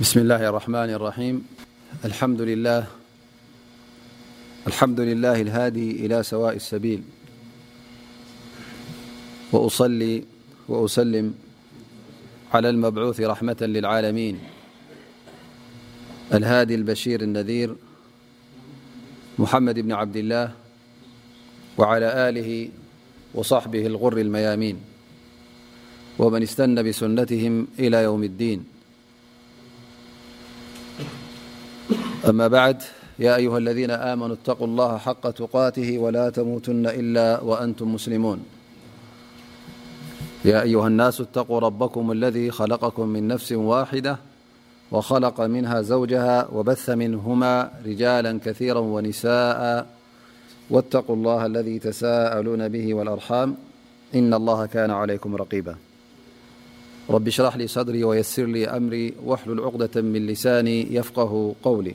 الله 0.00 0.56
احمن 0.56 0.88
اريمالحمد 2.04 5.00
لله 5.00 5.36
الهادي 5.40 6.06
إلى 6.06 6.22
سواء 6.22 6.56
السبيل 6.56 7.02
وأصل 9.52 10.22
وأسلم 10.68 11.34
على 12.54 12.68
المبعوث 12.70 13.20
رحمة 13.20 13.56
للعالمين 13.60 14.38
الهادي 16.34 16.74
البشير 16.74 17.20
النذير 17.22 17.74
محمد 19.38 19.78
بن 19.78 19.92
عبد 19.92 20.16
الله 20.16 20.52
وعلى 21.78 22.28
آله 22.28 22.68
وصحبه 23.34 23.86
الغر 23.86 24.18
الميامين 24.20 24.76
ومن 26.18 26.42
استن 26.42 26.88
بسنتهم 26.88 27.66
إلى 27.78 28.02
يوم 28.02 28.22
الدين 28.24 28.75
أما 32.28 32.48
بعد 32.48 32.82
يا 33.18 33.36
أيها 33.36 33.58
الذين 33.58 33.90
آمنوا 33.90 34.34
اتقوا 34.34 34.66
الله 34.66 34.96
حق 34.98 35.26
اته 35.56 35.98
ولا 35.98 36.30
تموتن 36.30 36.86
إلا 36.86 37.40
وأن 37.40 37.74
مسلمونيا 37.80 38.42
أهاالنا 40.46 41.08
اتقوا 41.08 41.60
ربكم 41.60 42.12
الذي 42.12 42.50
خلقكم 42.50 43.08
من 43.08 43.28
نفس 43.28 43.52
واحدة 43.52 44.18
وخلق 44.92 45.40
منها 45.40 45.82
زوجها 45.82 46.48
وبث 46.52 46.90
منهما 46.90 47.70
رجالا 47.86 48.40
كثيرا 48.44 48.78
ونساءا 48.78 49.86
واتقوا 50.70 51.16
الله 51.16 51.46
الذي 51.46 51.78
تساءلون 51.78 52.68
به 52.68 52.94
والأرحام 52.94 53.56
إن 54.14 54.34
الله 54.34 54.66
كان 54.66 54.90
عليكم 54.90 55.36
رقيبا 55.36 55.76
رباشرح 57.10 57.56
لي 57.56 57.66
دري 57.76 58.04
ويسر 58.04 58.44
لي 58.44 58.68
أمري 58.68 59.14
واحل 59.24 59.60
عقدة 59.60 60.02
من 60.02 60.26
لساني 60.26 60.94
يفقه 60.94 61.54
قولي 61.62 61.94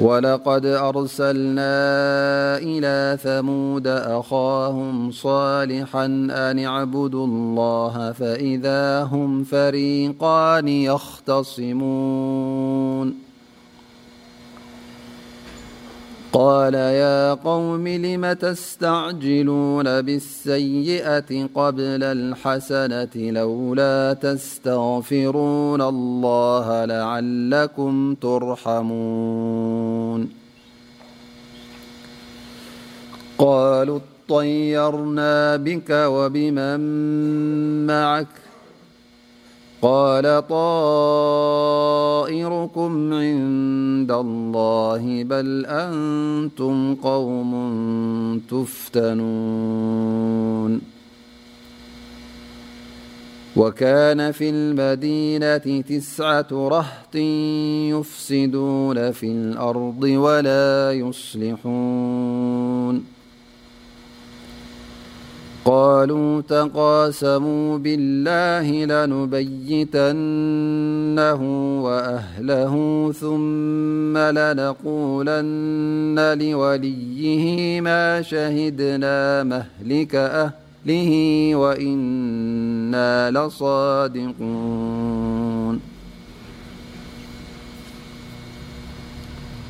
ولقد 0.00 0.66
أرسلنا 0.66 1.76
إلى 2.58 3.18
ثمود 3.22 3.86
أخاهم 3.86 5.10
صالحا 5.10 6.04
أن 6.30 6.58
عبدوا 6.58 7.26
الله 7.26 8.12
فإذا 8.12 9.02
هم 9.02 9.44
فريقان 9.44 10.68
يختصمون 10.68 13.29
قال 16.32 16.74
يا 16.74 17.34
قوم 17.34 17.88
لم 17.88 18.32
تستعجلون 18.32 19.84
بالسيئة 20.02 21.48
قبل 21.54 22.02
الحسنة 22.04 23.10
لولا 23.30 24.12
تستغفرون 24.12 25.82
الله 25.82 26.84
لعلكم 26.84 28.14
ترحمون 28.14 30.30
قالوا 33.38 33.96
الطيرنا 33.98 35.56
بك 35.56 35.90
وبمن 35.90 36.76
معك 37.86 38.28
قال 39.82 40.46
طائركم 40.48 43.14
عند 43.14 44.10
الله 44.12 45.24
بل 45.24 45.66
أنتم 45.68 46.94
قوم 46.94 47.52
تفتنون 48.50 50.80
وكان 53.56 54.32
في 54.32 54.50
المدينة 54.50 55.80
تسعة 55.88 56.46
رحت 56.52 57.14
يفسدون 57.14 59.10
في 59.12 59.26
الأرض 59.26 60.02
ولا 60.02 60.92
يصلحون 60.92 63.19
قالوا 65.64 66.40
تقاسموا 66.40 67.78
بالله 67.78 68.84
لنبيتنه 68.84 70.12
وأهله 71.84 72.74
ثم 73.20 74.18
لنقولن 74.18 76.38
لوليه 76.40 77.80
ما 77.80 78.22
شهدنا 78.22 79.42
مهلك 79.44 80.14
أهله 80.14 81.10
وإنا 81.56 83.30
لصادقون 83.30 85.89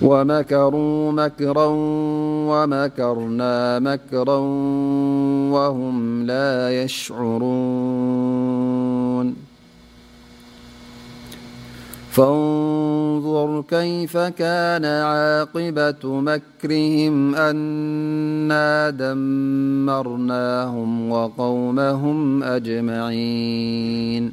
ومكروا 0.02 1.12
مكرا 1.12 1.64
ومكرنا 2.50 3.78
مكرا 3.78 4.36
وهم 5.54 6.26
لا 6.26 6.82
يشعرون 6.84 9.36
فانظر 12.10 13.64
كيف 13.70 14.16
كان 14.16 14.84
عاقبة 14.84 16.00
مكرهم 16.20 17.34
أنا 17.34 18.90
دمرناهم 18.90 21.10
وقومهم 21.10 22.42
أجمعين 22.42 24.32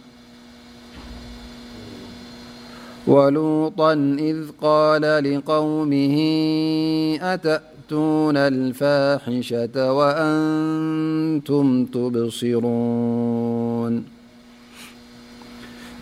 ولوطا 3.07 3.93
إذ 4.19 4.35
قال 4.61 5.01
لقومه 5.01 6.17
أتأتون 7.33 8.37
الفاحشة 8.37 9.91
وأنتم 9.93 11.85
تبصرون 11.85 14.03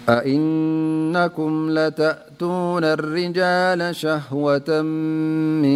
أإنكم 0.10 1.70
لتأتون 1.72 2.84
الرجال 2.84 3.96
شهوة 3.96 4.82
من 4.82 5.70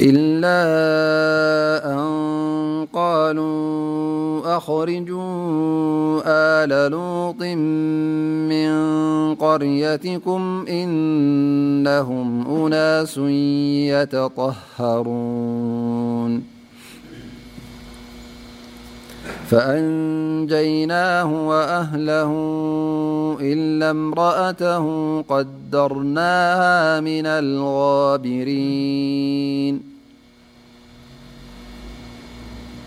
إلا 0.00 0.60
أن 1.92 2.86
قالوا 2.94 4.56
أخرجوا 4.56 6.22
آل 6.26 6.90
لوط 6.92 7.42
من 8.50 8.70
قريتكم 9.34 10.64
إنهم 10.68 12.46
أناس 12.66 13.18
يتطهرون 14.38 16.58
فأنجيناه 19.48 21.48
وأهله 21.48 22.32
إلا 23.40 23.90
امرأته 23.90 24.84
قدرناها 25.22 27.00
من 27.00 27.26
الغابرين 27.26 29.87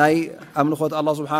ናይ 0.00 0.14
ኣምልኾት 0.60 0.92
ስሓ 1.18 1.34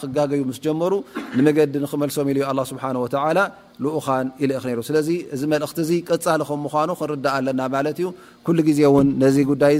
ክጋገዩ 0.00 0.40
ስ 0.56 0.60
ጀመሩ 0.64 0.92
ንመገዲ 1.36 1.72
ንክመልሶም 1.84 2.28
ኢሉ 2.32 2.40
ስሓ 2.70 2.82
ኡኻን 3.02 4.28
ኢል 4.44 4.52
ሩ 4.78 4.82
ስለዚ 4.88 5.08
እዚ 5.34 5.42
መልእክቲ 5.52 5.78
ቀሊ 6.08 6.40
ምኑ 6.64 6.90
ክንርዳእ 6.98 7.34
ኣለና 7.38 7.60
ማለት 7.76 7.98
ዩ 8.04 8.08
ኩሉ 8.46 8.58
ዜ 8.78 8.82
ነዚ 9.22 9.36
ጉዳይ 9.50 9.76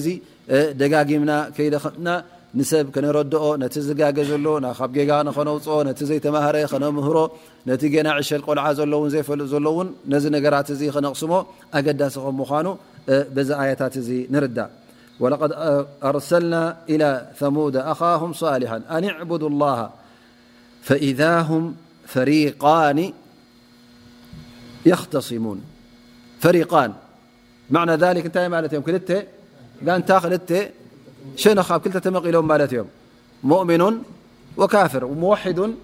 ደጋጊምና 0.83 1.33
ከይና 1.57 2.09
ንሰብ 2.59 2.87
ከነረድኦ 2.95 3.45
ነቲ 3.61 3.75
ዝጋገ 3.89 4.19
ዘሎ 4.31 4.47
ብ 4.89 4.89
ጌጋ 4.97 5.11
ነውፅኦ 5.27 5.77
ቲ 5.99 6.03
ዘይተማሃረ 6.11 6.57
ነምህሮ 6.85 7.19
ነቲ 7.71 7.83
ገና 7.95 8.09
ዕሸል 8.21 8.43
ቆልዓ 8.47 8.65
ዘሎ 8.81 8.93
ዘፈልጥ 9.15 9.49
ዘሎን 9.55 9.89
ነዚ 10.15 10.25
ነገራት 10.37 10.71
ክነቕስሞ 10.97 11.33
ኣገዳሲ 11.81 12.17
ምኑ 12.41 12.69
ዚ 13.49 13.51
ኣያታት 13.63 13.95
ንርዳእ 14.35 14.71
ولقد 15.21 15.51
أرسلنا 16.05 16.77
إلى 16.89 17.29
ثمود 17.39 17.77
أخاهم 17.77 18.33
صالحا 18.33 18.77
أن 18.91 19.05
اعبدوا 19.05 19.49
الله 19.49 19.91
فإذا 20.83 21.41
هم 21.41 21.75
فريقان 22.07 23.13
يختمون 24.87 25.63
فريقان 26.41 26.93
معنى 27.71 27.93
ذلك 27.93 28.27
تلم 28.27 28.67
تل 30.07 30.69
شن 31.37 31.63
تم 32.03 32.17
لهماليم 32.19 32.85
مؤمن 33.45 34.03
وكافر 34.57 35.05
وموحد 35.05 35.75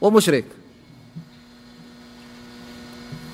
ومشرك 0.00 0.44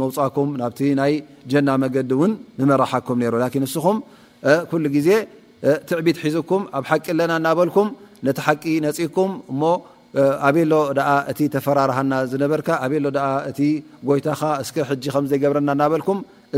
መ 0.00 0.04
ና 1.00 1.02
ይ 1.10 1.14
ጀና 1.52 1.68
መገዲ 1.82 2.12
መራሓኩ 2.70 3.06
ንስኹም 3.64 3.96
ل 4.84 4.96
ዜ 5.06 5.08
ትዕቢት 5.88 6.18
ሒዝኩም 6.24 6.62
ኣብ 6.78 6.84
ሓቂ 6.90 7.06
ኣለና 7.14 7.32
ናበልك 7.46 7.76
ነቲ 8.26 8.38
ቂ 8.62 8.64
ነፅኩም 8.86 9.30
ኣብሎ 10.48 10.72
እ 11.30 11.46
ተፈራርና 11.54 12.12
ዝነበ 12.32 12.52
እ 13.66 13.70
ጎይታ 14.08 14.28
ዘገብረና 15.32 15.70
ናበል 15.82 16.02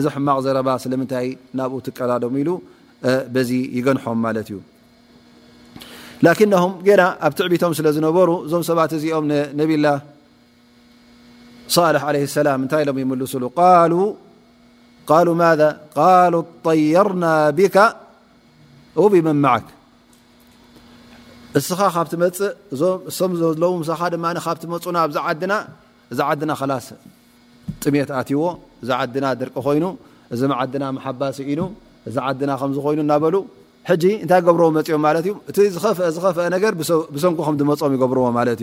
ዚ 0.04 0.06
ሕማቅ 0.16 0.36
ዘ 0.44 0.48
ስለይ 0.84 1.28
ናብኡ 1.58 1.78
ትቀላዶም 1.86 2.34
ሉ 2.48 2.50
ዚ 3.48 3.52
ይገንሖም 3.78 4.20
እዩ 6.22 6.92
ኣብ 7.26 7.32
ትዕቢቶም 7.38 7.72
ዝነበሩ 7.96 8.28
እዞ 8.46 8.52
ሰባ 8.70 8.78
እዚኦም 8.98 9.24
ع 11.78 11.82
ላ 11.94 11.98
ታይ 12.72 12.82
ሎ 12.86 12.90
يስሉ 13.22 13.44
ذ 13.46 13.52
ق 15.10 15.12
طيርና 16.66 17.24
ቢካ 17.58 17.76
መመዓ 19.28 19.54
እስኻ 21.58 21.80
ካብ 21.94 22.06
መፅእ 22.24 23.28
ም 24.20 24.24
ለ 24.36 24.38
ካብ 24.44 24.62
መፁና 24.72 24.98
ዛ 25.16 25.18
ዓና 25.32 25.52
ዛ 26.18 26.20
ዓድና 26.30 26.50
خላስ 26.60 26.86
ጥሜት 27.82 28.10
ኣትዎ 28.18 28.40
እዛ 28.82 28.88
ዓድና 29.00 29.26
ድርቂ 29.40 29.54
ኮይኑ 29.66 29.84
እዚ 30.34 30.40
ዓድና 30.60 30.84
ሓባሲ 31.04 31.38
ኢኑ 31.52 31.60
እዚ 32.08 32.16
ዓድና 32.28 32.50
ከዝኮይኑ 32.60 32.98
እናበሉ 33.06 33.34
እንታይ 34.24 34.40
ገብርዎ 34.46 34.66
መፅኦም 34.78 35.04
እዩ 35.22 35.30
እቲ 35.50 35.56
ዝ 35.76 35.78
ዝፍአ 36.14 36.32
ብሰንኩ 37.14 37.40
መፅም 37.72 37.90
ይገብርዎ 37.96 38.22
እዩ 38.54 38.62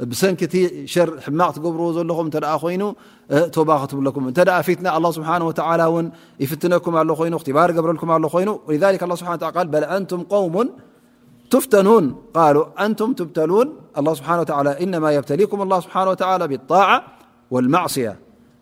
بسنكت 0.00 0.72
شر 0.84 1.20
حماق 1.20 1.50
تقبر 1.52 1.92
لخم 2.06 2.26
نت 2.26 2.40
ينو 2.64 2.94
تباختم 3.52 4.10
كم 4.14 4.24
نت 4.28 4.40
فتن 4.66 4.86
الله 4.98 5.10
سبحانه 5.18 5.46
وتعالى 5.50 5.84
ن 6.02 6.06
يفتنكم 6.44 6.94
له 7.08 7.18
ين 7.26 7.34
اختبار 7.38 7.68
قبرلكمعل 7.78 8.22
ينو 8.42 8.54
ولذلك 8.68 9.00
الله 9.04 9.14
سانه 9.18 9.32
لى 9.42 9.48
قال 9.56 9.66
بل 9.74 9.84
أنتم 9.96 10.20
قوم 10.32 10.56
تفتنون 11.52 12.04
قالو 12.36 12.62
أنتم 12.84 13.08
تبتلون 13.18 13.66
الله 13.98 14.12
سبحانه 14.18 14.40
وتعالى 14.44 14.70
انما 14.84 15.08
يبتليكم 15.16 15.58
الله 15.64 15.78
سبحانه 15.86 16.10
وتعالى 16.12 16.44
بالطاعة 16.50 16.96
والمعصية 17.54 18.14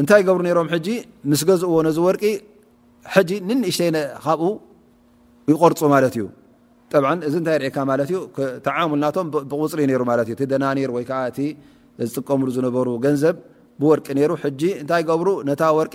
እታይ 0.00 0.22
ብሩ 0.38 0.48
ሮም 0.58 0.68
ምስ 1.30 1.40
ገዝዎ 1.48 1.76
ዚ 1.96 1.98
ወርቂ 2.08 2.22
እሽተይ 3.70 3.90
ካብኡ 4.24 4.48
ይغርፁ 5.50 5.80
እዩ 6.10 6.26
ዚ 7.34 7.36
ይ 7.64 7.72
عምና 8.86 9.04
ብغፅሪ 9.52 9.80
ደና 10.52 10.64
ዝጥቀሙሉ 12.10 12.48
ዝሩ 12.56 12.64
ንዘብ 13.14 13.36
ብወርቂ 13.80 14.06
ታይ 14.90 15.02
ሩ 15.26 15.28
ወርቂ 15.80 15.94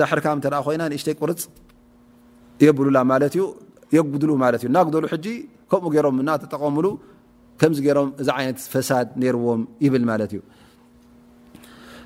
ዛ 0.00 0.06
ሕርካ 0.10 0.26
ይና 0.74 0.82
ሽተይ 1.02 1.14
ቁርፅ 1.20 1.42
የብሉላ 2.66 2.98
ጉ 4.14 4.24
ናሉ 4.76 5.04
ከምኡ 5.72 5.94
ሮም 6.06 6.16
ተጠቀሙሉ 6.42 6.86
ሮም 7.98 8.08
ዚ 8.26 8.30
ይት 8.46 8.58
ፈሳድ 8.72 9.08
ዎም 9.46 9.62
ይብል 9.84 10.04
እዩ 10.26 10.34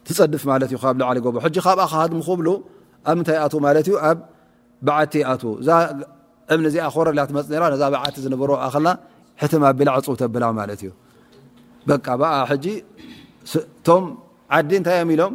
ትፀድፍ 0.07 0.43
ማለት 0.51 0.69
እዩ 0.73 0.79
ካብ 0.85 0.97
ላዓሊ 1.01 1.19
ካብኣ 1.67 1.83
ሃድም 1.93 2.21
ክብሉ 2.27 2.49
ኣብ 3.09 3.15
ምንታይ 3.19 3.37
ኣ 3.45 3.49
ማ 3.65 3.67
እዩ 3.85 3.91
ኣብ 4.09 4.19
በዓቲ 4.87 5.15
ኣ 5.31 5.33
እ 5.45 5.51
እምኒ 6.53 6.65
እዚኣ 6.71 6.85
ኮረ 6.95 7.07
መፅ 7.37 7.47
ነዛ 7.75 7.83
በዓቲ 7.95 8.17
ዝነብሮ 8.25 8.51
ልና 8.75 8.89
ሕት 9.41 9.53
ቢላ 9.81 9.89
ዕፅው 9.99 10.15
ተብላ 10.23 10.45
ማለትእዩ 10.61 10.91
በ 11.89 11.91
ቶም 13.87 14.05
ዓዲ 14.57 14.71
እንታይ 14.79 14.97
እዮም 14.99 15.11
ኢሎም 15.15 15.35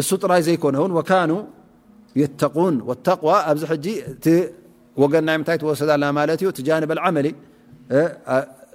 س 0.10 0.12
ري 0.30 0.46
يكن 0.56 0.76
وكانوا 0.98 1.42
يتقون 2.22 2.76
والتقوى 2.88 3.38
ون 5.02 5.30
ي 5.54 5.58
توس 5.62 5.82
ا 5.92 5.96
انب 6.80 6.92
العمل 6.98 7.26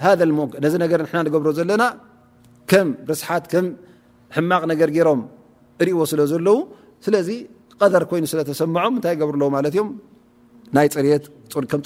ፍ 0.00 0.04
ذ 0.18 0.30
ሞ 0.38 0.44
ነዚ 0.64 0.74
ና 0.82 0.86
ገብሮ 1.34 1.48
ዘለና 1.58 1.82
ከም 2.70 2.88
ርስሓት 3.10 3.44
ም 3.64 3.66
ሕማቕ 4.36 4.62
ነገ 4.70 4.80
ሮም 5.08 5.20
ርእዎ 5.86 5.98
ስለ 6.10 6.20
ዘለው 6.32 6.56
ስለዚ 7.06 7.28
ቀር 7.80 8.04
ኮይኑ 8.10 8.24
ስለ 8.32 8.40
ሰዖ 8.62 8.74
ታይ 9.06 9.14
ብርዎ 9.28 9.48
እ 10.82 10.88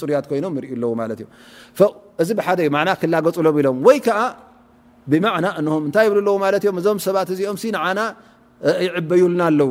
ፅርያ 0.01 0.19
ይኖም 0.39 0.55
እ 1.09 1.87
እዚ 2.23 2.31
ደ 2.59 2.95
ክላገፁሎም 3.03 3.57
ኢሎም 3.61 3.79
ወይ 3.89 3.99
ብና 5.13 5.27
ታይ 5.97 6.07
ብ 6.13 6.15
እዞም 6.83 6.99
ሰባት 7.07 7.29
እዚኦም 7.35 7.59
ና 7.99 8.03
ይዕበዩልና 8.91 9.43
ኣለው 9.51 9.71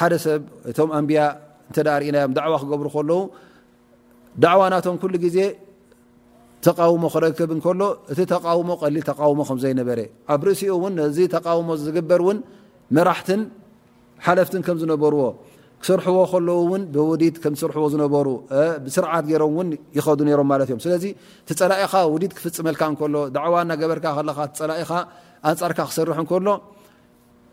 ሓደ 0.00 0.12
ሰብ 0.24 0.42
እቶም 0.70 0.90
ኣንብያ 0.98 1.20
እዳርእናዮም 1.70 2.32
ዕዋ 2.46 2.54
ክገብሩ 2.62 2.86
ከለው 2.96 3.20
ዕዋ 4.54 4.60
ናቶም 4.72 4.96
ኩሉ 5.02 5.14
ዜ 5.36 5.38
ተقውሞ 6.66 7.04
ክረክብ 7.12 7.50
እከሎ 7.56 7.82
እቲ 8.12 8.18
ተውሞ 8.32 8.68
ሊል 8.94 9.04
ተውሞ 9.10 9.40
ከምዘይነበረ 9.48 9.98
ኣብ 10.32 10.40
ርእሲኡ 10.46 10.72
እን 10.88 10.92
ነዚ 11.00 11.18
ተቃውሞ 11.34 11.68
ዝግበር 11.86 12.20
እውን 12.24 12.38
መራትን 12.96 13.40
ሓለፍትን 14.26 14.62
ከም 14.66 14.76
ዝነበርዎ 14.82 15.22
ክስርሕዎ 15.82 16.20
ለ 16.46 16.50
ን 16.80 16.82
ብውዲድ 16.94 17.36
ም 17.52 17.54
ዝስርዎ 17.60 17.84
ዝነሩ 17.92 18.26
ስርዓት 18.96 19.24
ገይሮም 19.30 19.70
ይኸዱ 19.98 20.20
ሮም 20.40 20.48
ማ 20.50 20.58
እዮም 20.66 20.80
ስለዚ 20.84 21.04
ፀላኢኻ 21.60 21.92
ውዲድ 22.14 22.32
ክፍፅመልካ 22.38 22.82
እሎ 23.08 23.14
ዕዋ 23.46 23.54
ና 23.70 23.72
ገበርካ 23.80 24.06
ፀላኢኻ 24.58 24.90
ኣንፃርካ 25.50 25.78
ክሰርሕ 25.90 26.18
እከሎ 26.26 26.46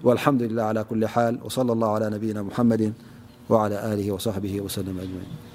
والحمدلله 0.05 0.63
على 0.63 0.85
كل 0.85 1.07
حال 1.07 1.39
وصلى 1.45 1.73
الله 1.73 1.91
على 1.95 2.11
نبينا 2.11 2.43
محمد 2.43 2.93
وعلى 3.49 3.79
له 3.99 4.13
وصحبه 4.13 4.61
وسلمأجمعين 4.61 5.48